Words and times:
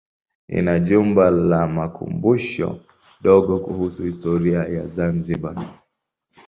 Ina 0.57 0.73
jumba 0.87 1.23
la 1.49 1.61
makumbusho 1.77 2.67
dogo 3.23 3.53
kuhusu 3.65 3.99
historia 4.09 4.59
ya 4.75 4.83
Zanzibar. 4.95 5.57